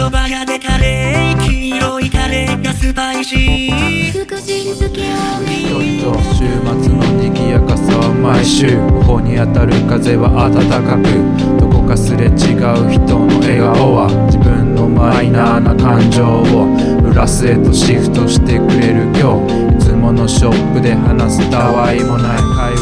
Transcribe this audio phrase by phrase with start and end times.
[0.00, 4.12] そばがでカレー黄色いタレーがスパイシー。
[4.12, 6.00] 福神漬けを見
[6.32, 6.48] 週
[6.80, 8.78] 末の賑やかさは毎週。
[9.04, 16.64] 頬に当たる風は暖かくどこかすれ違う人の笑顔は自分のマイナーな感情を。
[17.04, 19.76] プラスへとシフトしてくれる今日。
[19.76, 22.38] いつものショップで話すたわいもない。
[22.56, 22.79] 会話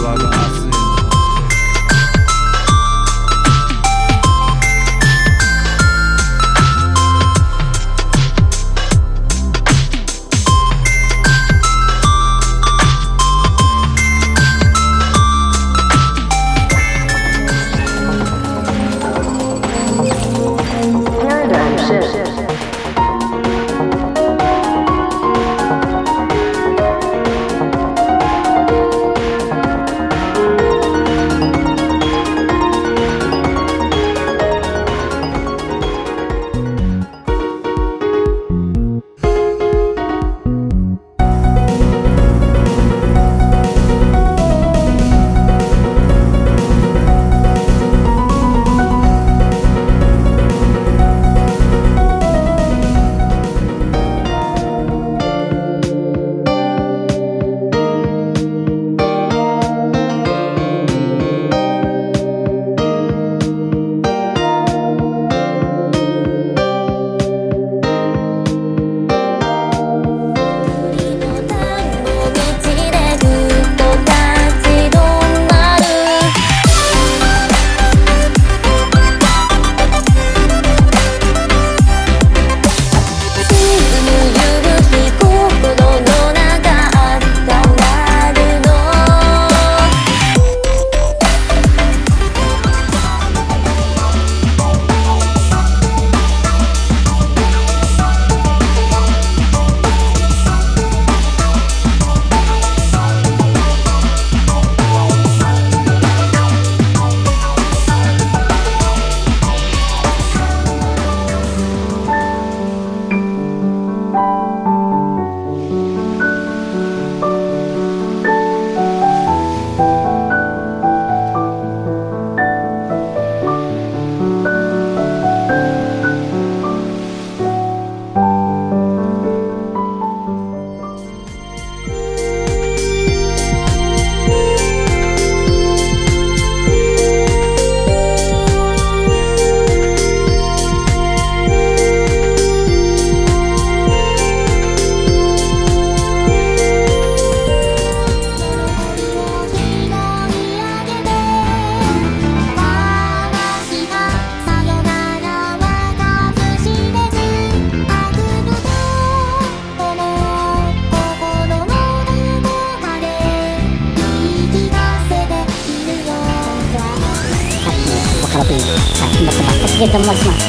[169.28, 170.48] あ金額全くゲと申します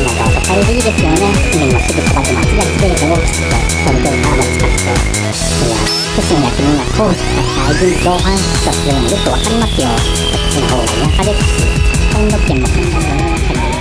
[0.00, 1.20] なんか都会でいいですよね
[1.52, 5.76] 海のすぐそばで街が作れても東京からも近くていや
[6.14, 9.80] 福島や君がこうした大分同伴出するのよくわかります。
[9.80, 11.68] よこっちの方が田舎ですし
[12.14, 13.73] 本土圏もそんなにやっぱり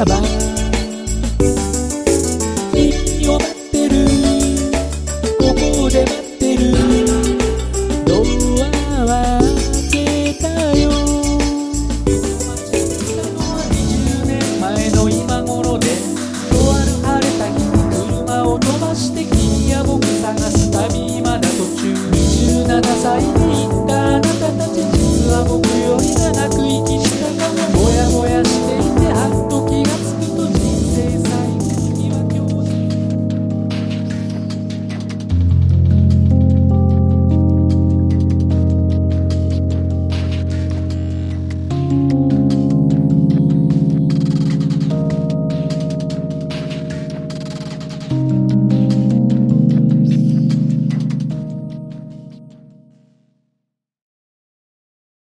[0.00, 0.49] about